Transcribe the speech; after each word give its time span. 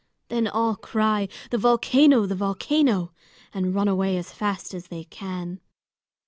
Then 0.29 0.47
all 0.47 0.75
cry, 0.75 1.27
"The 1.51 1.59
volcano, 1.59 2.25
the 2.25 2.33
volcano!" 2.33 3.13
and 3.53 3.75
run 3.75 3.87
away 3.87 4.17
as 4.17 4.33
fast 4.33 4.73
as 4.73 4.87
they 4.87 5.03
can. 5.03 5.59